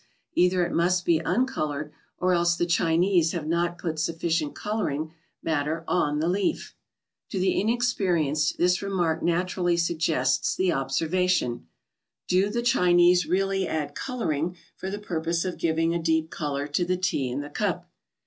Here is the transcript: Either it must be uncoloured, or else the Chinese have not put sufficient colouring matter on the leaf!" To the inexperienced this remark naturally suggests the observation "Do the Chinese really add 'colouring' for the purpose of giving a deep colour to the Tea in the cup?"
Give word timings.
Either 0.33 0.65
it 0.65 0.71
must 0.73 1.05
be 1.05 1.19
uncoloured, 1.19 1.91
or 2.17 2.33
else 2.33 2.55
the 2.55 2.65
Chinese 2.65 3.33
have 3.33 3.45
not 3.45 3.77
put 3.77 3.99
sufficient 3.99 4.55
colouring 4.55 5.13
matter 5.43 5.83
on 5.87 6.17
the 6.17 6.27
leaf!" 6.27 6.75
To 7.29 7.39
the 7.39 7.61
inexperienced 7.61 8.57
this 8.57 8.81
remark 8.81 9.21
naturally 9.21 9.77
suggests 9.77 10.55
the 10.55 10.71
observation 10.71 11.67
"Do 12.27 12.49
the 12.49 12.63
Chinese 12.63 13.27
really 13.27 13.67
add 13.67 13.93
'colouring' 13.93 14.55
for 14.75 14.89
the 14.89 14.97
purpose 14.97 15.45
of 15.45 15.59
giving 15.59 15.93
a 15.93 16.01
deep 16.01 16.31
colour 16.31 16.65
to 16.69 16.83
the 16.83 16.97
Tea 16.97 17.29
in 17.29 17.41
the 17.41 17.51
cup?" 17.51 17.87